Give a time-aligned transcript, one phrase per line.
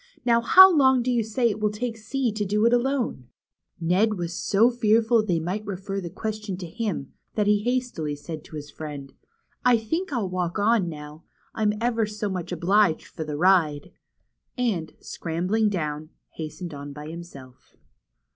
[0.25, 3.27] Now how long do you say it will take C to do it alone?"
[3.79, 8.15] Ned was so fearful they might refer the question to him, that he said hastily
[8.17, 9.13] to his friend:
[9.63, 11.25] I think 1 11 walk on now.
[11.53, 13.91] I'm ever so much obliged for the ride,"
[14.57, 17.75] and scrambling down, hastened on by himself.